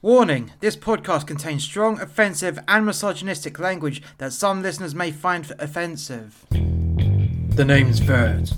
Warning 0.00 0.52
this 0.60 0.76
podcast 0.76 1.26
contains 1.26 1.64
strong, 1.64 2.00
offensive, 2.00 2.56
and 2.68 2.86
misogynistic 2.86 3.58
language 3.58 4.00
that 4.18 4.32
some 4.32 4.62
listeners 4.62 4.94
may 4.94 5.10
find 5.10 5.50
offensive. 5.58 6.46
The 6.50 7.64
name's 7.64 7.98
Vert. 7.98 8.52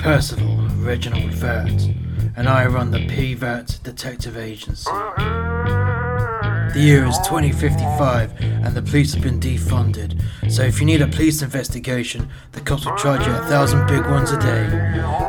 Percival 0.00 0.66
Reginald 0.78 1.30
Vert, 1.34 1.88
and 2.36 2.48
I 2.48 2.66
run 2.66 2.90
the 2.90 3.06
P 3.06 3.34
Vert 3.34 3.78
Detective 3.84 4.36
Agency. 4.36 4.90
The 6.76 6.82
year 6.82 7.06
is 7.06 7.16
2055 7.20 8.38
and 8.38 8.74
the 8.74 8.82
police 8.82 9.14
have 9.14 9.22
been 9.22 9.40
defunded, 9.40 10.20
so 10.46 10.62
if 10.62 10.78
you 10.78 10.84
need 10.84 11.00
a 11.00 11.06
police 11.06 11.40
investigation, 11.40 12.28
the 12.52 12.60
cops 12.60 12.84
will 12.84 12.94
charge 12.98 13.26
you 13.26 13.32
a 13.32 13.46
thousand 13.46 13.86
big 13.86 14.04
ones 14.04 14.30
a 14.30 14.38
day. 14.38 14.66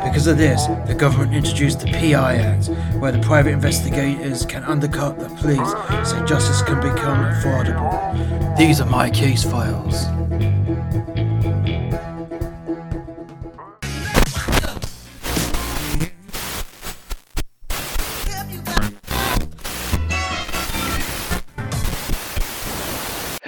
Because 0.04 0.26
of 0.26 0.36
this, 0.36 0.66
the 0.86 0.94
government 0.94 1.32
introduced 1.32 1.80
the 1.80 1.86
PI 1.86 2.36
Act, 2.36 2.68
where 3.00 3.12
the 3.12 3.20
private 3.20 3.52
investigators 3.52 4.44
can 4.44 4.62
undercut 4.64 5.18
the 5.18 5.30
police 5.36 5.70
so 6.06 6.22
justice 6.26 6.60
can 6.60 6.82
become 6.82 7.24
affordable. 7.32 8.58
These 8.58 8.82
are 8.82 8.90
my 8.90 9.08
case 9.08 9.42
files. 9.42 10.17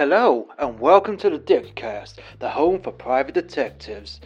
Hello, 0.01 0.49
and 0.59 0.81
welcome 0.81 1.19
to 1.19 1.29
the 1.29 1.39
Dickcast, 1.39 2.15
the 2.39 2.49
home 2.49 2.81
for 2.81 2.91
private 2.91 3.35
detectives. 3.35 4.19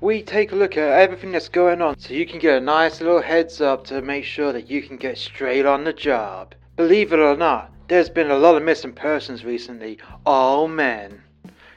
We 0.00 0.22
take 0.22 0.52
a 0.52 0.54
look 0.54 0.76
at 0.76 0.92
everything 0.92 1.32
that's 1.32 1.48
going 1.48 1.82
on 1.82 1.98
so 1.98 2.14
you 2.14 2.24
can 2.24 2.38
get 2.38 2.58
a 2.58 2.64
nice 2.64 3.00
little 3.00 3.20
heads 3.20 3.60
up 3.60 3.82
to 3.86 4.00
make 4.00 4.22
sure 4.22 4.52
that 4.52 4.70
you 4.70 4.80
can 4.80 4.96
get 4.96 5.18
straight 5.18 5.66
on 5.66 5.82
the 5.82 5.92
job. 5.92 6.54
Believe 6.76 7.12
it 7.12 7.18
or 7.18 7.36
not, 7.36 7.72
there's 7.88 8.08
been 8.08 8.30
a 8.30 8.38
lot 8.38 8.54
of 8.54 8.62
missing 8.62 8.92
persons 8.92 9.44
recently, 9.44 9.98
all 10.24 10.68
men. 10.68 11.20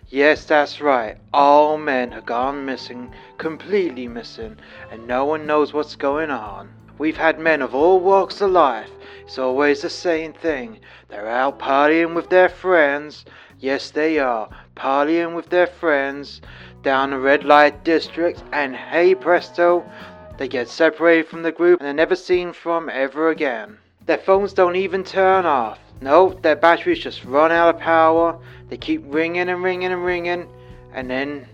Yes, 0.09 0.45
that's 0.45 0.79
right, 0.79 1.17
all 1.33 1.79
men 1.79 2.11
have 2.11 2.27
gone 2.27 2.63
missing, 2.63 3.11
completely 3.39 4.07
missing, 4.07 4.55
and 4.91 5.07
no 5.07 5.25
one 5.25 5.47
knows 5.47 5.73
what's 5.73 5.95
going 5.95 6.29
on. 6.29 6.69
We've 6.99 7.17
had 7.17 7.39
men 7.39 7.63
of 7.63 7.73
all 7.73 7.99
walks 7.99 8.39
of 8.41 8.51
life. 8.51 8.91
It's 9.31 9.39
always 9.39 9.81
the 9.81 9.89
same 9.89 10.33
thing. 10.33 10.81
They're 11.07 11.29
out 11.29 11.57
partying 11.57 12.15
with 12.15 12.29
their 12.29 12.49
friends. 12.49 13.23
Yes, 13.57 13.89
they 13.89 14.19
are. 14.19 14.49
Partying 14.75 15.35
with 15.35 15.47
their 15.47 15.67
friends 15.67 16.41
down 16.83 17.11
the 17.11 17.17
red 17.17 17.45
light 17.45 17.85
district, 17.85 18.43
and 18.51 18.75
hey 18.75 19.15
presto, 19.15 19.89
they 20.37 20.49
get 20.49 20.67
separated 20.67 21.29
from 21.29 21.43
the 21.43 21.53
group 21.53 21.79
and 21.79 21.87
they're 21.87 21.93
never 21.93 22.17
seen 22.17 22.51
from 22.51 22.89
ever 22.89 23.29
again. 23.29 23.77
Their 24.05 24.17
phones 24.17 24.51
don't 24.51 24.75
even 24.75 25.01
turn 25.01 25.45
off. 25.45 25.79
No, 26.01 26.37
their 26.41 26.57
batteries 26.57 26.99
just 26.99 27.23
run 27.23 27.53
out 27.53 27.73
of 27.73 27.79
power. 27.79 28.37
They 28.67 28.75
keep 28.75 29.01
ringing 29.05 29.47
and 29.47 29.63
ringing 29.63 29.93
and 29.93 30.03
ringing, 30.03 30.49
and 30.93 31.09
then 31.09 31.47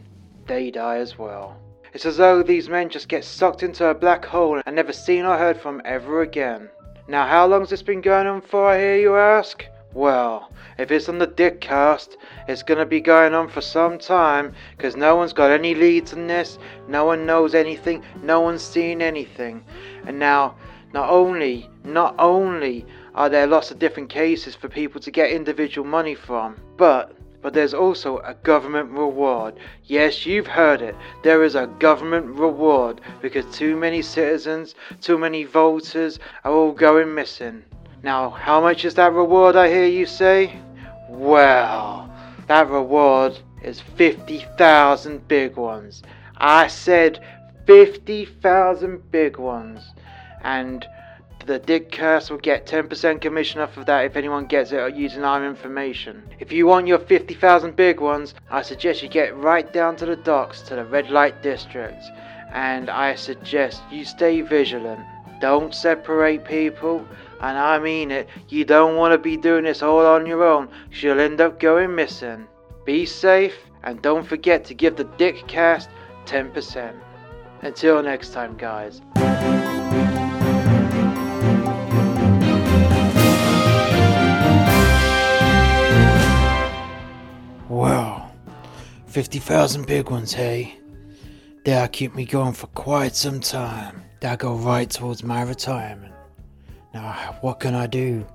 they 0.47 0.71
die 0.71 0.97
as 0.97 1.19
well. 1.19 1.55
It's 1.93 2.07
as 2.07 2.17
though 2.17 2.41
these 2.41 2.69
men 2.69 2.89
just 2.89 3.07
get 3.07 3.23
sucked 3.23 3.61
into 3.61 3.85
a 3.85 3.93
black 3.93 4.25
hole 4.25 4.63
and 4.65 4.75
never 4.75 4.93
seen 4.93 5.25
or 5.25 5.37
heard 5.37 5.61
from 5.61 5.79
ever 5.85 6.23
again. 6.23 6.71
Now, 7.09 7.25
how 7.25 7.47
long's 7.47 7.69
this 7.69 7.81
been 7.81 8.01
going 8.01 8.27
on 8.27 8.41
for, 8.41 8.67
I 8.67 8.79
hear 8.79 8.97
you 8.97 9.15
ask? 9.15 9.65
Well, 9.93 10.51
if 10.77 10.91
it's 10.91 11.07
on 11.07 11.19
the 11.19 11.27
dick 11.27 11.61
cast, 11.61 12.17
it's 12.49 12.63
gonna 12.63 12.85
be 12.85 12.99
going 12.99 13.33
on 13.33 13.47
for 13.47 13.61
some 13.61 13.97
time, 13.97 14.53
because 14.75 14.97
no 14.97 15.15
one's 15.15 15.31
got 15.31 15.49
any 15.49 15.73
leads 15.73 16.11
in 16.11 16.27
this, 16.27 16.59
no 16.89 17.05
one 17.05 17.25
knows 17.25 17.55
anything, 17.55 18.03
no 18.21 18.41
one's 18.41 18.61
seen 18.61 19.01
anything. 19.01 19.63
And 20.05 20.19
now, 20.19 20.55
not 20.93 21.09
only, 21.09 21.69
not 21.85 22.13
only 22.19 22.85
are 23.15 23.29
there 23.29 23.47
lots 23.47 23.71
of 23.71 23.79
different 23.79 24.09
cases 24.09 24.53
for 24.53 24.67
people 24.67 24.99
to 24.99 25.09
get 25.09 25.31
individual 25.31 25.87
money 25.87 26.13
from, 26.13 26.57
but 26.75 27.16
but 27.47 27.53
there's 27.53 27.73
also 27.73 28.17
a 28.25 28.33
government 28.33 28.91
reward. 28.91 29.53
Yes, 29.85 30.25
you've 30.25 30.47
heard 30.47 30.81
it. 30.81 30.97
There 31.23 31.45
is 31.45 31.55
a 31.55 31.67
government 31.79 32.25
reward 32.37 32.99
because 33.21 33.45
too 33.55 33.77
many 33.77 34.01
citizens, 34.01 34.75
too 34.99 35.17
many 35.17 35.45
voters 35.45 36.19
are 36.43 36.51
all 36.51 36.73
going 36.73 37.15
missing. 37.15 37.63
Now, 38.03 38.31
how 38.31 38.59
much 38.59 38.83
is 38.83 38.95
that 38.95 39.13
reward, 39.13 39.55
I 39.55 39.69
hear 39.69 39.85
you 39.85 40.05
say? 40.05 40.59
Well, 41.07 42.13
that 42.47 42.69
reward 42.69 43.39
is 43.63 43.79
50,000 43.79 45.25
big 45.29 45.55
ones. 45.55 46.03
I 46.35 46.67
said 46.67 47.23
50,000 47.65 49.09
big 49.09 49.37
ones. 49.37 49.93
And 50.41 50.85
the 51.47 51.61
Dickcast 51.61 52.29
will 52.29 52.37
get 52.39 52.67
10% 52.67 53.21
commission 53.21 53.61
off 53.61 53.77
of 53.77 53.85
that 53.85 54.03
if 54.03 54.17
anyone 54.17 54.45
gets 54.45 54.73
it 54.73 54.95
using 54.95 55.23
our 55.23 55.45
information. 55.45 56.21
If 56.39 56.51
you 56.51 56.67
want 56.67 56.87
your 56.87 56.99
50,000 56.99 57.73
big 57.73 58.01
ones, 58.01 58.35
I 58.51 58.61
suggest 58.61 59.01
you 59.01 59.07
get 59.07 59.35
right 59.37 59.71
down 59.71 59.95
to 59.97 60.05
the 60.05 60.17
docks 60.17 60.61
to 60.63 60.75
the 60.75 60.83
red 60.83 61.09
light 61.09 61.41
district. 61.41 62.03
And 62.51 62.89
I 62.89 63.15
suggest 63.15 63.81
you 63.89 64.03
stay 64.03 64.41
vigilant. 64.41 64.99
Don't 65.39 65.73
separate 65.73 66.43
people. 66.43 67.07
And 67.39 67.57
I 67.57 67.79
mean 67.79 68.11
it, 68.11 68.27
you 68.49 68.65
don't 68.65 68.97
want 68.97 69.13
to 69.13 69.17
be 69.17 69.37
doing 69.37 69.63
this 69.63 69.81
all 69.81 70.05
on 70.05 70.25
your 70.25 70.43
own, 70.43 70.67
because 70.89 71.03
you'll 71.03 71.19
end 71.21 71.39
up 71.39 71.61
going 71.61 71.95
missing. 71.95 72.45
Be 72.83 73.05
safe, 73.05 73.55
and 73.83 74.01
don't 74.01 74.27
forget 74.27 74.65
to 74.65 74.73
give 74.73 74.97
the 74.97 75.05
Dickcast 75.05 75.87
10%. 76.25 76.93
Until 77.61 78.03
next 78.03 78.33
time, 78.33 78.57
guys. 78.57 79.01
50,000 89.17 89.87
big 89.87 90.11
ones, 90.11 90.31
hey? 90.31 90.77
That'll 91.65 91.87
keep 91.87 92.13
me 92.13 92.23
going 92.23 92.53
for 92.53 92.67
quite 92.67 93.15
some 93.15 93.39
time. 93.39 94.03
That'll 94.19 94.37
go 94.37 94.63
right 94.63 94.87
towards 94.87 95.23
my 95.23 95.41
retirement. 95.41 96.13
Now, 96.93 97.35
what 97.41 97.59
can 97.59 97.73
I 97.73 97.87
do? 97.87 98.27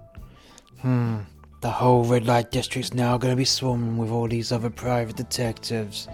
Hmm, 0.81 1.19
the 1.61 1.71
whole 1.71 2.03
red 2.03 2.27
light 2.27 2.51
district's 2.51 2.95
now 2.95 3.17
gonna 3.17 3.37
be 3.37 3.45
swarming 3.45 3.97
with 3.97 4.11
all 4.11 4.27
these 4.27 4.51
other 4.51 4.71
private 4.71 5.15
detectives. 5.15 6.09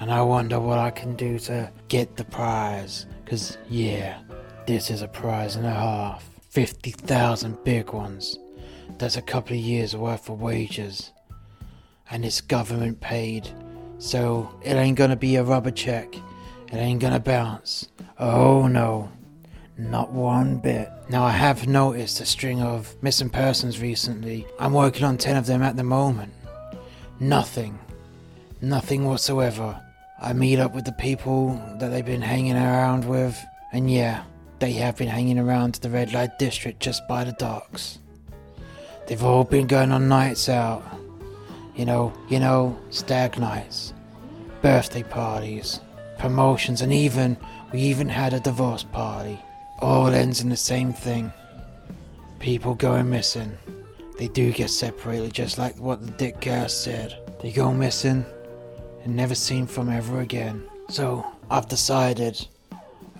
And 0.00 0.12
I 0.12 0.20
wonder 0.20 0.60
what 0.60 0.76
I 0.76 0.90
can 0.90 1.16
do 1.16 1.38
to 1.38 1.72
get 1.88 2.18
the 2.18 2.24
prize. 2.24 3.06
Cause, 3.24 3.56
yeah, 3.70 4.18
this 4.66 4.90
is 4.90 5.00
a 5.00 5.08
prize 5.08 5.56
and 5.56 5.64
a 5.64 5.72
half. 5.72 6.28
50,000 6.50 7.64
big 7.64 7.94
ones. 7.94 8.38
That's 8.98 9.16
a 9.16 9.22
couple 9.22 9.56
of 9.56 9.62
years 9.62 9.96
worth 9.96 10.28
of 10.28 10.42
wages 10.42 11.10
and 12.10 12.24
it's 12.24 12.40
government 12.40 13.00
paid. 13.00 13.48
So 14.00 14.50
it 14.62 14.72
ain't 14.72 14.96
gonna 14.96 15.14
be 15.14 15.36
a 15.36 15.44
rubber 15.44 15.70
check. 15.70 16.16
It 16.16 16.76
ain't 16.76 17.00
gonna 17.00 17.20
bounce. 17.20 17.88
Oh 18.18 18.66
no, 18.66 19.12
not 19.76 20.10
one 20.10 20.56
bit. 20.56 20.90
Now 21.10 21.22
I 21.22 21.32
have 21.32 21.68
noticed 21.68 22.18
a 22.20 22.26
string 22.26 22.62
of 22.62 22.96
missing 23.02 23.28
persons 23.28 23.78
recently. 23.78 24.46
I'm 24.58 24.72
working 24.72 25.04
on 25.04 25.18
10 25.18 25.36
of 25.36 25.46
them 25.46 25.62
at 25.62 25.76
the 25.76 25.84
moment. 25.84 26.32
Nothing. 27.20 27.78
Nothing 28.62 29.04
whatsoever. 29.04 29.78
I 30.20 30.32
meet 30.32 30.58
up 30.58 30.74
with 30.74 30.86
the 30.86 30.92
people 30.92 31.60
that 31.78 31.88
they've 31.88 32.04
been 32.04 32.22
hanging 32.22 32.56
around 32.56 33.04
with, 33.04 33.38
and 33.72 33.90
yeah, 33.90 34.24
they 34.60 34.72
have 34.72 34.96
been 34.96 35.08
hanging 35.08 35.38
around 35.38 35.74
the 35.74 35.90
red 35.90 36.14
light 36.14 36.38
district 36.38 36.80
just 36.80 37.06
by 37.06 37.24
the 37.24 37.32
docks. 37.32 37.98
They've 39.06 39.22
all 39.22 39.44
been 39.44 39.66
going 39.66 39.92
on 39.92 40.08
nights 40.08 40.48
out. 40.48 40.82
You 41.80 41.86
know, 41.86 42.12
you 42.28 42.40
know, 42.40 42.78
stag 42.90 43.38
nights, 43.38 43.94
birthday 44.60 45.02
parties, 45.02 45.80
promotions, 46.18 46.82
and 46.82 46.92
even 46.92 47.38
we 47.72 47.80
even 47.80 48.06
had 48.06 48.34
a 48.34 48.40
divorce 48.40 48.84
party. 48.84 49.40
All 49.78 50.08
ends 50.08 50.42
in 50.42 50.50
the 50.50 50.58
same 50.58 50.92
thing. 50.92 51.32
People 52.38 52.74
going 52.74 53.08
missing. 53.08 53.56
They 54.18 54.28
do 54.28 54.52
get 54.52 54.68
separated, 54.68 55.32
just 55.32 55.56
like 55.56 55.74
what 55.78 56.04
the 56.04 56.12
Dickcast 56.12 56.72
said. 56.72 57.16
They 57.40 57.50
go 57.50 57.72
missing 57.72 58.26
and 59.02 59.16
never 59.16 59.34
seen 59.34 59.66
from 59.66 59.88
ever 59.88 60.20
again. 60.20 60.62
So 60.90 61.24
I've 61.50 61.68
decided 61.68 62.46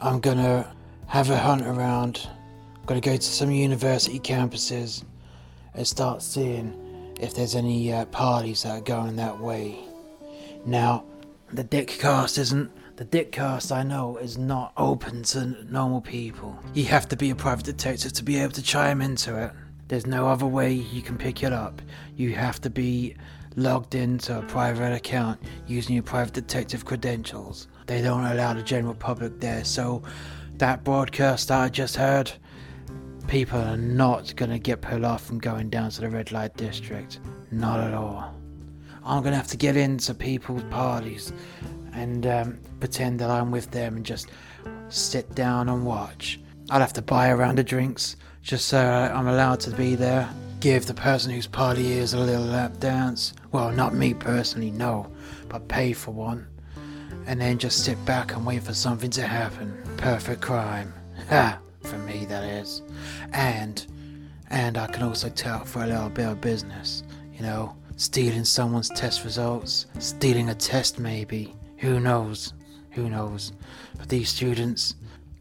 I'm 0.03 0.21
gonna 0.21 0.71
have 1.07 1.31
a 1.31 1.39
hunt 1.39 1.63
around. 1.63 2.29
I'm 2.77 2.85
Gonna 2.85 3.01
go 3.01 3.17
to 3.17 3.23
some 3.23 3.53
university 3.53 4.21
campuses 4.21 5.03
and 5.73 5.87
start 5.87 6.21
seeing 6.21 6.90
if 7.21 7.35
there's 7.35 7.55
any 7.55 7.93
uh, 7.93 8.07
parties 8.07 8.63
that 8.63 8.71
are 8.71 8.81
going 8.81 9.17
that 9.17 9.39
way. 9.39 9.79
Now, 10.65 11.05
the 11.53 11.65
Dickcast 11.65 12.39
isn't. 12.39 12.71
The 12.97 13.05
Dickcast, 13.05 13.73
I 13.75 13.83
know, 13.83 14.17
is 14.17 14.37
not 14.37 14.73
open 14.77 15.23
to 15.25 15.47
normal 15.71 16.01
people. 16.01 16.59
You 16.75 16.85
have 16.87 17.09
to 17.09 17.17
be 17.17 17.31
a 17.31 17.35
private 17.35 17.65
detective 17.65 18.13
to 18.15 18.23
be 18.23 18.39
able 18.39 18.53
to 18.53 18.63
chime 18.63 19.01
into 19.01 19.43
it. 19.43 19.53
There's 19.89 20.07
no 20.07 20.29
other 20.29 20.47
way 20.47 20.73
you 20.73 21.03
can 21.03 21.19
pick 21.19 21.43
it 21.43 21.53
up. 21.53 21.83
You 22.17 22.35
have 22.35 22.61
to 22.61 22.71
be 22.71 23.17
logged 23.57 23.95
into 23.95 24.39
a 24.39 24.43
private 24.43 24.93
account 24.95 25.41
using 25.67 25.95
your 25.95 26.03
private 26.03 26.35
detective 26.35 26.85
credentials. 26.85 27.69
They 27.87 28.01
don't 28.01 28.25
allow 28.25 28.55
the 28.55 28.63
general 28.63 28.95
public 28.95 29.41
there, 29.41 29.65
so 29.65 30.03
that 30.59 30.85
broadcast 30.85 31.49
that 31.49 31.61
I 31.61 31.69
just 31.69 31.97
heard, 31.97 32.31
people 33.31 33.61
are 33.61 33.77
not 33.77 34.35
gonna 34.35 34.59
get 34.59 34.81
pulled 34.81 35.05
off 35.05 35.25
from 35.25 35.39
going 35.39 35.71
down 35.71 35.89
to 35.89 36.01
the 36.01 36.11
red 36.11 36.33
light 36.33 36.57
district. 36.57 37.21
Not 37.53 37.79
at 37.79 37.95
all. 37.95 38.35
I'm 39.05 39.23
gonna 39.23 39.37
have 39.37 39.47
to 39.49 39.57
get 39.57 39.77
into 39.77 40.15
people's 40.15 40.65
parties 40.65 41.33
and 41.93 42.27
um, 42.27 42.59
pretend 42.81 43.21
that 43.21 43.31
I'm 43.31 43.53
with 43.53 43.71
them 43.71 43.95
and 43.95 44.05
just 44.05 44.31
sit 44.89 45.33
down 45.37 45.69
and 45.69 45.87
watch. 45.87 46.41
I'll 46.71 46.81
have 46.81 46.93
to 46.95 47.03
buy 47.03 47.29
a 47.29 47.37
round 47.37 47.61
of 47.61 47.67
drinks 47.67 48.17
just 48.43 48.67
so 48.67 48.81
I'm 48.81 49.29
allowed 49.29 49.61
to 49.61 49.71
be 49.71 49.95
there. 49.95 50.29
Give 50.59 50.85
the 50.85 50.95
person 50.95 51.31
whose 51.31 51.47
party 51.47 51.93
is 51.93 52.15
a 52.15 52.19
little 52.19 52.45
lap 52.45 52.81
dance. 52.81 53.33
Well, 53.53 53.71
not 53.71 53.95
me 53.95 54.13
personally, 54.13 54.73
no, 54.73 55.09
but 55.49 55.69
pay 55.69 55.93
for 55.93 56.11
one. 56.11 56.49
And 57.29 57.41
then 57.41 57.59
just 57.59 57.85
sit 57.85 58.05
back 58.05 58.35
and 58.35 58.45
wait 58.45 58.65
for 58.65 58.75
something 58.75 59.11
to 59.11 59.23
happen. 59.23 59.73
Perfect 59.99 60.41
crime. 60.41 60.93
Ha! 61.29 61.61
For 61.83 61.99
me, 61.99 62.25
that 62.27 62.45
is. 62.45 62.83
And, 63.33 63.85
and 64.51 64.79
I 64.79 64.87
can 64.87 65.03
also 65.03 65.29
tout 65.29 65.67
for 65.67 65.83
a 65.83 65.87
little 65.87 66.11
bit 66.11 66.29
of 66.29 66.41
business. 66.41 67.03
You 67.33 67.43
know, 67.43 67.77
stealing 67.97 68.45
someone's 68.45 68.89
test 68.91 69.25
results, 69.25 69.87
stealing 69.99 70.51
a 70.51 70.55
test 70.55 70.99
maybe. 70.99 71.55
Who 71.79 72.01
knows? 72.01 72.55
Who 72.93 73.09
knows? 73.09 73.53
But 73.99 74.09
these 74.09 74.29
students, 74.29 74.95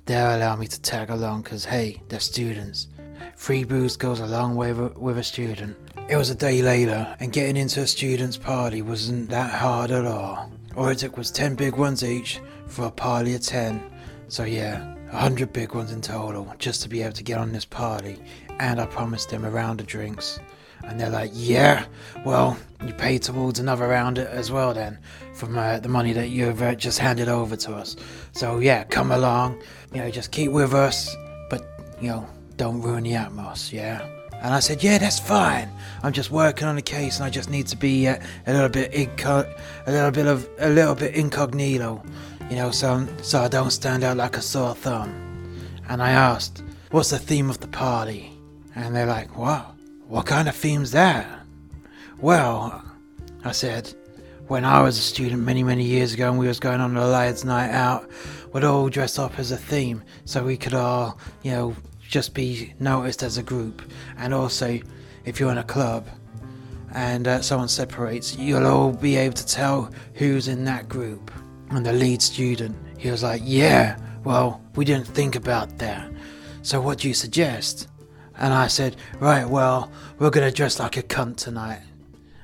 they'll 0.05 0.37
allow 0.37 0.55
me 0.55 0.67
to 0.67 0.81
tag 0.81 1.09
along 1.09 1.43
because, 1.43 1.65
hey, 1.65 2.01
they're 2.07 2.19
students. 2.19 2.87
Free 3.35 3.63
booze 3.63 3.97
goes 3.97 4.19
a 4.19 4.27
long 4.27 4.55
way 4.55 4.73
with 4.73 5.17
a 5.17 5.23
student. 5.23 5.77
It 6.09 6.15
was 6.15 6.29
a 6.29 6.35
day 6.35 6.61
later, 6.61 7.15
and 7.19 7.31
getting 7.31 7.55
into 7.57 7.81
a 7.81 7.87
student's 7.87 8.37
party 8.37 8.81
wasn't 8.81 9.29
that 9.29 9.53
hard 9.53 9.91
at 9.91 10.05
all. 10.05 10.51
All 10.75 10.87
it 10.89 10.99
took 10.99 11.17
was 11.17 11.31
10 11.31 11.55
big 11.55 11.75
ones 11.75 12.03
each 12.03 12.41
for 12.67 12.85
a 12.85 12.91
party 12.91 13.35
of 13.35 13.41
10. 13.41 13.81
So, 14.29 14.43
yeah, 14.43 14.93
a 15.09 15.13
100 15.13 15.51
big 15.51 15.73
ones 15.73 15.91
in 15.91 16.01
total 16.01 16.53
just 16.59 16.83
to 16.83 16.89
be 16.89 17.01
able 17.01 17.13
to 17.13 17.23
get 17.23 17.39
on 17.39 17.51
this 17.51 17.65
party. 17.65 18.21
And 18.59 18.79
I 18.79 18.85
promised 18.85 19.29
them 19.31 19.43
a 19.43 19.49
round 19.49 19.79
of 19.79 19.87
drinks. 19.87 20.39
And 20.83 20.99
they're 20.99 21.09
like, 21.09 21.31
yeah, 21.33 21.85
well, 22.23 22.57
you 22.85 22.93
pay 22.93 23.17
towards 23.17 23.59
another 23.59 23.87
round 23.87 24.19
as 24.19 24.51
well 24.51 24.73
then 24.73 24.99
from 25.33 25.57
uh, 25.57 25.79
the 25.79 25.89
money 25.89 26.13
that 26.13 26.29
you've 26.29 26.61
uh, 26.61 26.75
just 26.75 26.99
handed 26.99 27.27
over 27.27 27.55
to 27.55 27.73
us. 27.73 27.95
So, 28.31 28.59
yeah, 28.59 28.83
come 28.83 29.11
along, 29.11 29.61
you 29.93 29.99
know, 29.99 30.11
just 30.11 30.31
keep 30.31 30.51
with 30.51 30.73
us, 30.73 31.15
but, 31.49 31.65
you 31.99 32.09
know, 32.09 32.27
don't 32.55 32.81
ruin 32.81 33.03
the 33.03 33.13
atmos, 33.13 33.71
yeah? 33.73 34.07
And 34.41 34.53
I 34.53 34.59
said, 34.59 34.83
yeah, 34.83 34.97
that's 34.99 35.19
fine. 35.19 35.69
I'm 36.01 36.13
just 36.13 36.31
working 36.31 36.67
on 36.67 36.77
a 36.77 36.81
case 36.81 37.17
and 37.17 37.25
I 37.25 37.29
just 37.29 37.49
need 37.49 37.67
to 37.67 37.75
be 37.75 38.07
uh, 38.07 38.19
a 38.47 38.53
little 38.53 38.69
bit 38.69 38.91
inco- 38.93 39.59
a 39.85 39.91
little 39.91 40.11
bit 40.11 40.27
of 40.27 40.47
a 40.59 40.69
little 40.69 40.95
bit 40.95 41.13
incognito, 41.13 42.01
you 42.49 42.55
know, 42.55 42.71
so 42.71 43.07
so 43.21 43.41
I 43.41 43.47
don't 43.47 43.71
stand 43.71 44.03
out 44.03 44.17
like 44.17 44.37
a 44.37 44.41
sore 44.41 44.75
thumb. 44.75 45.25
And 45.87 46.01
I 46.01 46.11
asked, 46.11 46.63
what's 46.91 47.09
the 47.09 47.19
theme 47.19 47.49
of 47.49 47.59
the 47.59 47.67
party? 47.67 48.31
And 48.75 48.95
they're 48.95 49.05
like, 49.05 49.37
what? 49.37 49.75
What 50.07 50.25
kind 50.25 50.47
of 50.47 50.55
theme's 50.55 50.91
that? 50.91 51.27
Well, 52.19 52.83
I 53.43 53.51
said, 53.51 53.93
when 54.47 54.65
I 54.65 54.81
was 54.81 54.97
a 54.97 55.01
student 55.01 55.43
many, 55.43 55.63
many 55.63 55.83
years 55.83 56.13
ago 56.13 56.29
and 56.29 56.39
we 56.39 56.47
was 56.47 56.59
going 56.59 56.81
on 56.81 56.97
a 56.97 57.07
lads' 57.07 57.45
night 57.45 57.71
out, 57.71 58.09
we'd 58.51 58.63
all 58.63 58.89
dress 58.89 59.19
up 59.19 59.37
as 59.37 59.51
a 59.51 59.57
theme 59.57 60.03
so 60.25 60.43
we 60.43 60.57
could 60.57 60.73
all, 60.73 61.19
you 61.43 61.51
know, 61.51 61.75
just 62.01 62.33
be 62.33 62.73
noticed 62.79 63.21
as 63.21 63.37
a 63.37 63.43
group. 63.43 63.83
And 64.17 64.33
also, 64.33 64.79
if 65.25 65.39
you're 65.39 65.51
in 65.51 65.59
a 65.59 65.63
club 65.63 66.07
and 66.93 67.27
uh, 67.27 67.41
someone 67.41 67.67
separates, 67.67 68.35
you'll 68.35 68.65
all 68.65 68.91
be 68.91 69.15
able 69.15 69.35
to 69.35 69.45
tell 69.45 69.91
who's 70.15 70.47
in 70.47 70.65
that 70.65 70.89
group. 70.89 71.31
And 71.71 71.85
the 71.85 71.93
lead 71.93 72.21
student, 72.21 72.75
he 72.97 73.11
was 73.11 73.23
like, 73.23 73.41
Yeah, 73.45 73.97
well, 74.23 74.61
we 74.75 74.85
didn't 74.85 75.07
think 75.07 75.35
about 75.35 75.77
that. 75.77 76.11
So 76.61 76.81
what 76.81 76.99
do 76.99 77.07
you 77.07 77.13
suggest? 77.13 77.87
And 78.37 78.53
I 78.53 78.67
said, 78.67 78.95
Right, 79.19 79.47
well, 79.47 79.91
we're 80.17 80.29
going 80.29 80.49
to 80.49 80.55
dress 80.55 80.79
like 80.79 80.97
a 80.97 81.03
cunt 81.03 81.37
tonight. 81.37 81.81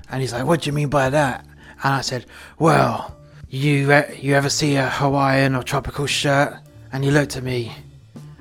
And 0.10 0.22
he's 0.22 0.34
like, 0.34 0.46
What 0.46 0.62
do 0.62 0.70
you 0.70 0.74
mean 0.74 0.90
by 0.90 1.10
that? 1.10 1.46
And 1.84 1.94
I 1.94 2.02
said, 2.02 2.26
Well, 2.60 3.18
you, 3.50 3.92
you 4.20 4.36
ever 4.36 4.50
see 4.50 4.76
a 4.76 4.90
Hawaiian 4.90 5.56
or 5.56 5.64
tropical 5.64 6.06
shirt? 6.06 6.60
And 6.92 7.04
he 7.04 7.12
looked 7.12 7.36
at 7.36 7.44
me 7.44 7.74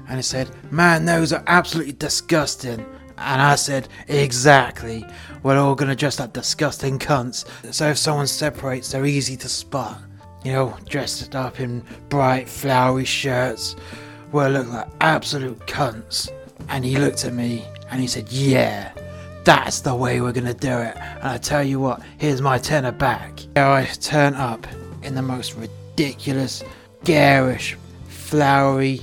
and 0.08 0.16
he 0.16 0.22
said, 0.22 0.50
Man, 0.70 1.06
those 1.06 1.32
are 1.32 1.42
absolutely 1.46 1.94
disgusting. 1.94 2.84
And 3.16 3.40
I 3.40 3.54
said, 3.54 3.88
Exactly. 4.08 5.04
We're 5.42 5.58
all 5.58 5.74
gonna 5.74 5.96
dress 5.96 6.18
like 6.18 6.32
disgusting 6.32 6.98
cunts. 6.98 7.46
So 7.72 7.88
if 7.88 7.98
someone 7.98 8.26
separates, 8.26 8.92
they're 8.92 9.06
easy 9.06 9.36
to 9.38 9.48
spot. 9.48 10.00
You 10.44 10.52
know, 10.52 10.76
dressed 10.88 11.34
up 11.34 11.58
in 11.58 11.82
bright, 12.08 12.48
flowery 12.48 13.04
shirts. 13.04 13.76
We'll 14.30 14.50
look 14.50 14.68
like 14.68 14.88
absolute 15.00 15.58
cunts. 15.60 16.30
And 16.68 16.84
he 16.84 16.96
looked 16.98 17.24
at 17.24 17.32
me 17.32 17.64
and 17.90 18.00
he 18.00 18.06
said, 18.06 18.30
Yeah, 18.30 18.92
that's 19.44 19.80
the 19.80 19.94
way 19.94 20.20
we're 20.20 20.32
gonna 20.32 20.54
do 20.54 20.78
it. 20.78 20.96
And 20.96 21.28
I 21.28 21.38
tell 21.38 21.62
you 21.62 21.80
what, 21.80 22.02
here's 22.18 22.42
my 22.42 22.58
tenner 22.58 22.92
back. 22.92 23.40
Now 23.56 23.72
I 23.72 23.84
turn 23.84 24.34
up 24.34 24.66
in 25.02 25.14
the 25.14 25.22
most 25.22 25.54
ridiculous, 25.54 26.62
garish, 27.04 27.76
flowery, 28.08 29.00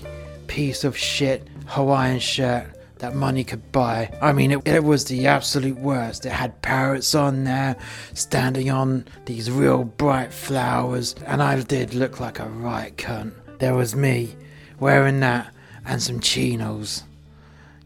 piece 0.48 0.84
of 0.84 0.98
shit 0.98 1.48
Hawaiian 1.66 2.20
shirt 2.20 2.68
that 3.02 3.16
money 3.16 3.44
could 3.44 3.72
buy. 3.72 4.16
I 4.22 4.32
mean, 4.32 4.52
it, 4.52 4.68
it, 4.68 4.84
was 4.84 5.06
the 5.06 5.26
absolute 5.26 5.78
worst. 5.80 6.24
It 6.28 6.32
had 6.32 6.62
parrots 6.62 7.16
on 7.16 7.44
there, 7.44 7.76
standing 8.14 8.70
on 8.70 9.06
these 9.26 9.50
real 9.50 9.84
bright 9.84 10.32
flowers, 10.32 11.16
and 11.26 11.42
I 11.42 11.60
did 11.62 11.96
look 11.96 12.20
like 12.20 12.40
a 12.40 12.48
right 12.48 12.96
cunt. 12.96 13.34
There 13.58 13.74
was 13.74 13.96
me, 13.96 14.36
wearing 14.80 15.20
that, 15.22 15.52
and 15.86 16.02
some 16.02 16.20
chinos. 16.20 17.04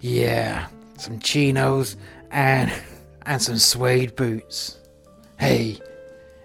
Yeah, 0.01 0.67
some 0.97 1.19
chinos 1.19 1.95
and 2.29 2.71
and 3.25 3.41
some 3.41 3.57
suede 3.57 4.18
boots. 4.18 4.77
Hey, 5.39 5.79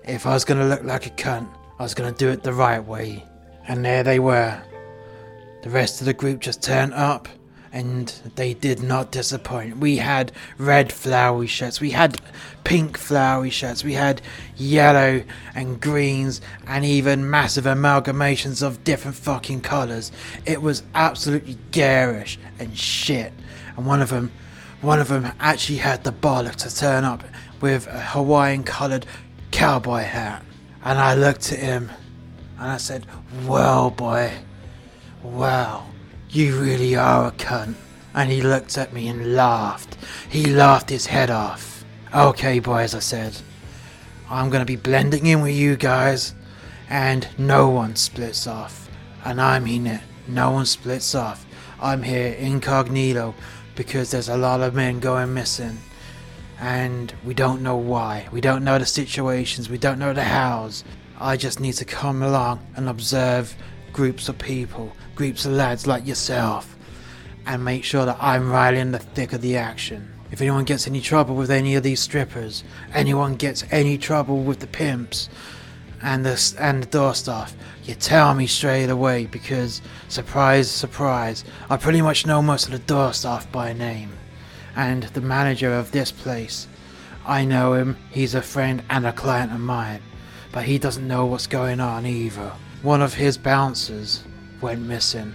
if 0.05 0.27
I 0.27 0.31
was 0.31 0.45
gonna 0.45 0.69
look 0.69 0.85
like 0.85 1.07
a 1.07 1.11
cunt, 1.11 1.49
I 1.81 1.83
was 1.83 1.95
gonna 1.95 2.13
do 2.13 2.29
it 2.29 2.45
the 2.45 2.53
right 2.53 2.85
way. 2.85 3.25
And 3.67 3.85
there 3.85 4.05
they 4.05 4.21
were, 4.21 4.63
the 5.63 5.71
rest 5.71 6.01
of 6.01 6.07
the 6.07 6.15
group 6.15 6.41
just 6.41 6.63
turned 6.63 6.95
up 6.95 7.29
and 7.73 8.09
they 8.37 8.55
did 8.55 8.83
not 8.83 9.13
disappoint. 9.13 9.77
We 9.79 9.99
had 9.99 10.33
red 10.59 10.93
flowery 10.93 11.47
shirts, 11.47 11.81
we 11.81 11.91
had 11.91 12.21
pink 12.65 12.99
flowery 12.99 13.51
shirts, 13.51 13.85
we 13.85 13.95
had 13.95 14.21
yellow 14.57 15.23
and 15.55 15.81
greens, 15.81 16.41
and 16.67 16.85
even 16.85 17.31
massive 17.31 17.65
amalgamations 17.65 18.63
of 18.63 18.83
different 18.85 19.17
fucking 19.17 19.61
colours. 19.61 20.11
It 20.47 20.63
was 20.63 20.83
absolutely 20.95 21.59
garish 21.71 22.39
and 22.59 22.77
shit. 22.77 23.33
And 23.77 23.87
one 23.87 24.03
of 24.03 24.11
them, 24.11 24.33
one 24.81 24.99
of 24.99 25.09
them 25.09 25.33
actually 25.39 25.79
had 25.79 26.05
the 26.05 26.13
bollock 26.13 26.57
to 26.57 26.75
turn 26.75 27.05
up 27.05 27.23
with 27.61 27.87
a 27.87 28.01
Hawaiian 28.01 28.65
coloured 28.65 29.07
cowboy 29.51 30.03
hat. 30.03 30.43
And 30.83 30.99
I 30.99 31.15
looked 31.15 31.53
at 31.53 31.59
him 31.59 31.91
and 32.59 32.71
I 32.71 32.79
said, 32.79 33.07
Well, 33.47 33.91
boy. 33.91 34.33
Wow, 35.23 35.87
you 36.33 36.61
really 36.61 36.95
are 36.97 37.29
a 37.29 37.33
cunt. 37.33 37.75
And 38.15 38.31
he 38.31 38.41
looked 38.43 38.77
at 38.77 38.93
me 38.93 39.09
and 39.09 39.35
laughed. 39.35 39.97
He 40.29 40.47
laughed 40.47 40.91
his 40.91 41.07
head 41.07 41.31
off. 41.31 41.85
Okay, 42.15 42.59
boys, 42.59 42.95
I 42.95 42.99
said. 42.99 43.37
I'm 44.29 44.51
gonna 44.51 44.65
be 44.65 44.77
blending 44.77 45.27
in 45.27 45.43
with 45.43 45.55
you 45.55 45.77
guys, 45.77 46.35
and 46.89 47.29
no 47.39 47.69
one 47.69 47.97
splits 47.97 48.47
off. 48.47 48.89
And 49.25 49.41
I 49.41 49.59
mean 49.61 49.87
it, 49.87 50.01
no 50.27 50.51
one 50.51 50.67
splits 50.67 51.15
off. 51.15 51.47
I'm 51.81 52.03
here 52.03 52.33
incognito 52.35 53.35
because 53.75 54.11
there's 54.11 54.29
a 54.29 54.37
lot 54.37 54.61
of 54.61 54.75
men 54.75 55.01
going 55.01 55.33
missing. 55.35 55.79
And 56.61 57.13
we 57.25 57.33
don't 57.33 57.63
know 57.63 57.77
why. 57.77 58.29
We 58.31 58.41
don't 58.41 58.65
know 58.65 58.79
the 58.79 58.87
situations. 58.87 59.71
We 59.71 59.79
don't 59.79 59.99
know 59.99 60.13
the 60.13 60.25
hows. 60.25 60.85
I 61.19 61.37
just 61.37 61.61
need 61.61 61.75
to 61.75 61.85
come 61.85 62.23
along 62.23 62.67
and 62.77 62.89
observe 62.89 63.57
groups 64.01 64.31
of 64.31 64.39
people, 64.39 64.91
groups 65.15 65.45
of 65.45 65.53
lads 65.53 65.87
like 65.87 66.07
yourself, 66.07 66.75
and 67.45 67.63
make 67.63 67.85
sure 67.85 68.07
that 68.07 68.17
I'm 68.19 68.51
right 68.51 68.73
in 68.73 68.93
the 68.93 68.99
thick 68.99 69.35
of 69.35 69.43
the 69.43 69.59
action. 69.59 70.11
If 70.33 70.41
anyone 70.41 70.65
gets 70.65 70.87
any 70.87 71.03
trouble 71.03 71.35
with 71.35 71.51
any 71.51 71.75
of 71.75 71.83
these 71.83 72.01
strippers, 72.01 72.65
anyone 72.95 73.35
gets 73.35 73.63
any 73.71 73.99
trouble 73.99 74.43
with 74.43 74.61
the 74.61 74.67
pimps 74.67 75.29
and 76.01 76.25
the 76.25 76.55
and 76.59 76.83
the 76.83 76.87
door 76.87 77.15
staff, 77.15 77.55
you 77.85 77.95
tell 77.95 78.35
me 78.35 78.47
straight 78.47 78.89
away 78.89 79.27
because 79.27 79.83
surprise, 80.09 80.71
surprise, 80.71 81.45
I 81.69 81.77
pretty 81.77 82.01
much 82.01 82.25
know 82.25 82.41
most 82.41 82.65
of 82.69 82.73
the 82.73 82.79
door 82.79 83.13
staff 83.13 83.53
by 83.53 83.75
name, 83.75 84.13
and 84.75 85.03
the 85.03 85.21
manager 85.21 85.75
of 85.75 85.93
this 85.93 86.11
place. 86.11 86.69
I 87.27 87.45
know 87.45 87.75
him. 87.75 87.99
He's 88.11 88.35
a 88.35 88.41
friend 88.41 88.83
and 88.89 89.07
a 89.07 89.13
client 89.13 89.53
of 89.53 89.61
mine, 89.61 90.01
but 90.53 90.65
he 90.65 90.79
doesn't 90.79 91.07
know 91.07 91.27
what's 91.27 91.47
going 91.47 91.81
on 91.81 92.07
either 92.07 92.53
one 92.83 93.03
of 93.03 93.15
his 93.15 93.37
bouncers 93.37 94.25
went 94.61 94.81
missing. 94.83 95.35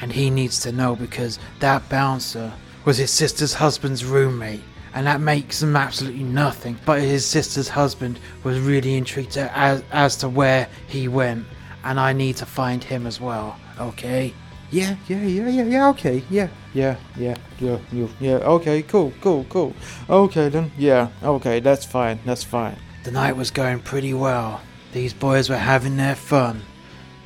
And 0.00 0.12
he 0.12 0.30
needs 0.30 0.60
to 0.60 0.72
know 0.72 0.96
because 0.96 1.38
that 1.60 1.88
bouncer 1.88 2.52
was 2.84 2.98
his 2.98 3.10
sister's 3.10 3.54
husband's 3.54 4.04
roommate. 4.04 4.62
And 4.92 5.06
that 5.06 5.20
makes 5.20 5.62
him 5.62 5.74
absolutely 5.76 6.24
nothing. 6.24 6.78
But 6.84 7.00
his 7.00 7.24
sister's 7.26 7.68
husband 7.68 8.20
was 8.44 8.60
really 8.60 8.94
intrigued 8.96 9.36
as, 9.36 9.82
as 9.90 10.16
to 10.18 10.28
where 10.28 10.68
he 10.86 11.08
went. 11.08 11.46
And 11.82 11.98
I 11.98 12.12
need 12.12 12.36
to 12.36 12.46
find 12.46 12.82
him 12.82 13.06
as 13.06 13.20
well, 13.20 13.58
okay? 13.78 14.32
Yeah, 14.70 14.96
yeah, 15.06 15.22
yeah, 15.22 15.48
yeah, 15.48 15.64
yeah, 15.64 15.88
okay, 15.90 16.22
yeah. 16.30 16.48
Yeah, 16.72 16.96
yeah, 17.16 17.36
yeah, 17.60 17.78
yeah, 17.92 18.08
yeah. 18.18 18.36
Okay, 18.36 18.82
cool, 18.82 19.12
cool, 19.20 19.44
cool. 19.48 19.74
Okay 20.08 20.48
then, 20.48 20.72
yeah, 20.76 21.10
okay, 21.22 21.60
that's 21.60 21.84
fine, 21.84 22.18
that's 22.24 22.42
fine. 22.42 22.76
The 23.04 23.10
night 23.10 23.36
was 23.36 23.50
going 23.50 23.80
pretty 23.80 24.14
well. 24.14 24.62
These 24.92 25.12
boys 25.12 25.48
were 25.48 25.58
having 25.58 25.96
their 25.96 26.16
fun. 26.16 26.62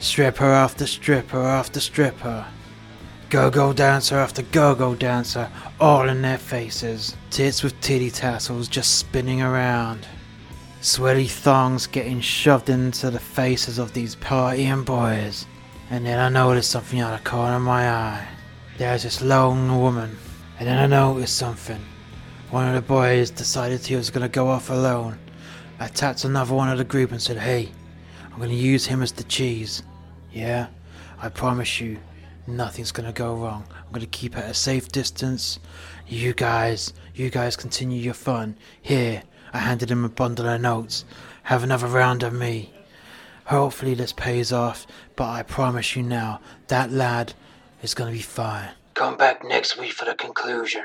Stripper 0.00 0.44
after 0.44 0.86
stripper 0.86 1.42
after 1.42 1.80
stripper. 1.80 2.46
Go-go 3.30 3.72
dancer 3.72 4.16
after 4.16 4.42
go-go 4.42 4.94
dancer, 4.94 5.50
all 5.80 6.08
in 6.08 6.22
their 6.22 6.38
faces. 6.38 7.16
Tits 7.30 7.62
with 7.62 7.78
titty 7.80 8.10
tassels 8.10 8.68
just 8.68 8.96
spinning 8.98 9.42
around. 9.42 10.06
Sweaty 10.80 11.26
thongs 11.26 11.88
getting 11.88 12.20
shoved 12.20 12.70
into 12.70 13.10
the 13.10 13.18
faces 13.18 13.78
of 13.78 13.92
these 13.92 14.14
partying 14.14 14.84
boys. 14.84 15.46
And 15.90 16.06
then 16.06 16.20
I 16.20 16.28
noticed 16.28 16.70
something 16.70 17.00
out 17.00 17.14
of 17.14 17.24
the 17.24 17.28
corner 17.28 17.56
of 17.56 17.62
my 17.62 17.90
eye. 17.90 18.28
There's 18.78 19.02
this 19.02 19.20
lone 19.20 19.80
woman. 19.80 20.16
And 20.60 20.68
then 20.68 20.78
I 20.78 20.86
noticed 20.86 21.36
something. 21.36 21.84
One 22.50 22.68
of 22.68 22.74
the 22.74 22.82
boys 22.82 23.30
decided 23.30 23.84
he 23.84 23.96
was 23.96 24.10
gonna 24.10 24.28
go 24.28 24.48
off 24.48 24.70
alone. 24.70 25.18
I 25.80 25.88
tapped 25.88 26.24
another 26.24 26.54
one 26.54 26.68
of 26.68 26.78
the 26.78 26.84
group 26.84 27.10
and 27.10 27.20
said, 27.20 27.38
hey, 27.38 27.70
I'm 28.38 28.44
gonna 28.44 28.54
use 28.54 28.86
him 28.86 29.02
as 29.02 29.10
the 29.10 29.24
cheese. 29.24 29.82
Yeah, 30.32 30.68
I 31.20 31.28
promise 31.28 31.80
you, 31.80 31.98
nothing's 32.46 32.92
gonna 32.92 33.10
go 33.10 33.34
wrong. 33.34 33.64
I'm 33.68 33.92
gonna 33.92 34.06
keep 34.06 34.36
at 34.36 34.48
a 34.48 34.54
safe 34.54 34.90
distance. 34.90 35.58
You 36.06 36.34
guys, 36.34 36.92
you 37.16 37.30
guys 37.30 37.56
continue 37.56 38.00
your 38.00 38.14
fun. 38.14 38.56
Here, 38.80 39.24
I 39.52 39.58
handed 39.58 39.90
him 39.90 40.04
a 40.04 40.08
bundle 40.08 40.46
of 40.46 40.60
notes. 40.60 41.04
Have 41.42 41.64
another 41.64 41.88
round 41.88 42.22
of 42.22 42.32
me. 42.32 42.72
Hopefully 43.46 43.94
this 43.94 44.12
pays 44.12 44.52
off, 44.52 44.86
but 45.16 45.30
I 45.30 45.42
promise 45.42 45.96
you 45.96 46.04
now, 46.04 46.40
that 46.68 46.92
lad 46.92 47.34
is 47.82 47.92
gonna 47.92 48.12
be 48.12 48.22
fine. 48.22 48.68
Come 48.94 49.16
back 49.16 49.42
next 49.42 49.76
week 49.80 49.94
for 49.94 50.04
the 50.04 50.14
conclusion. 50.14 50.84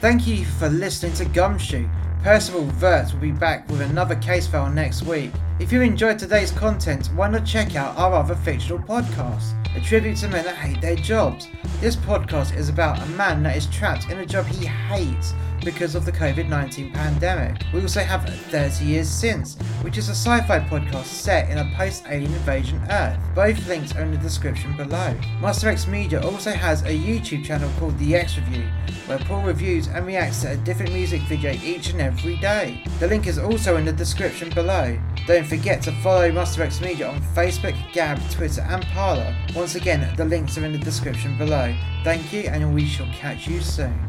Thank 0.00 0.26
you 0.26 0.44
for 0.44 0.68
listening 0.68 1.12
to 1.12 1.24
Gumshoe. 1.24 1.88
Percival 2.24 2.64
Vert 2.64 3.12
will 3.12 3.20
be 3.20 3.30
back 3.30 3.68
with 3.68 3.80
another 3.80 4.16
case 4.16 4.48
file 4.48 4.68
next 4.68 5.02
week. 5.04 5.30
If 5.62 5.70
you 5.70 5.80
enjoyed 5.80 6.18
today's 6.18 6.50
content, 6.50 7.06
why 7.14 7.28
not 7.28 7.46
check 7.46 7.76
out 7.76 7.96
our 7.96 8.14
other 8.14 8.34
fictional 8.34 8.80
podcasts? 8.80 9.54
A 9.76 9.80
tribute 9.80 10.16
to 10.16 10.28
men 10.28 10.44
that 10.44 10.56
hate 10.56 10.80
their 10.80 10.96
jobs. 10.96 11.46
This 11.80 11.94
podcast 11.94 12.56
is 12.56 12.68
about 12.68 13.00
a 13.00 13.06
man 13.10 13.44
that 13.44 13.56
is 13.56 13.66
trapped 13.66 14.10
in 14.10 14.18
a 14.18 14.26
job 14.26 14.44
he 14.46 14.66
hates 14.66 15.34
because 15.64 15.94
of 15.94 16.04
the 16.04 16.12
COVID 16.12 16.48
19 16.48 16.92
pandemic. 16.92 17.62
We 17.72 17.80
also 17.80 18.00
have 18.00 18.28
30 18.28 18.84
Years 18.84 19.08
Since, 19.08 19.56
which 19.82 19.98
is 19.98 20.08
a 20.08 20.12
sci 20.12 20.40
fi 20.42 20.60
podcast 20.60 21.04
set 21.04 21.50
in 21.50 21.58
a 21.58 21.72
post 21.76 22.04
alien 22.08 22.32
invasion 22.32 22.80
Earth. 22.90 23.18
Both 23.34 23.66
links 23.68 23.94
are 23.94 24.02
in 24.02 24.10
the 24.10 24.18
description 24.18 24.76
below. 24.76 25.14
Master 25.40 25.68
X 25.68 25.86
Media 25.86 26.20
also 26.22 26.50
has 26.50 26.82
a 26.82 26.86
YouTube 26.88 27.44
channel 27.44 27.70
called 27.78 27.98
The 27.98 28.16
X 28.16 28.36
Review, 28.36 28.64
where 29.06 29.18
Paul 29.18 29.42
reviews 29.42 29.86
and 29.86 30.06
reacts 30.06 30.42
to 30.42 30.52
a 30.52 30.56
different 30.56 30.92
music 30.92 31.22
video 31.22 31.52
each 31.52 31.90
and 31.90 32.00
every 32.00 32.36
day. 32.38 32.84
The 32.98 33.06
link 33.06 33.26
is 33.26 33.38
also 33.38 33.76
in 33.76 33.84
the 33.84 33.92
description 33.92 34.50
below. 34.50 34.98
Don't 35.26 35.46
forget 35.58 35.82
to 35.82 35.92
follow 36.00 36.32
Master 36.32 36.62
X 36.62 36.80
Media 36.80 37.06
on 37.06 37.20
Facebook, 37.34 37.76
Gab, 37.92 38.18
Twitter, 38.30 38.62
and 38.62 38.82
Parler. 38.86 39.36
Once 39.54 39.74
again, 39.74 40.10
the 40.16 40.24
links 40.24 40.56
are 40.56 40.64
in 40.64 40.72
the 40.72 40.78
description 40.78 41.36
below. 41.36 41.74
Thank 42.04 42.32
you, 42.32 42.44
and 42.44 42.74
we 42.74 42.86
shall 42.86 43.06
catch 43.08 43.46
you 43.46 43.60
soon. 43.60 44.08